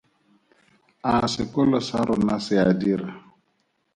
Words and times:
A 1.11 1.13
sekolo 1.33 1.77
sa 1.87 1.99
rona 2.07 2.35
se 2.45 2.55
a 2.65 2.69
dira? 2.81 3.09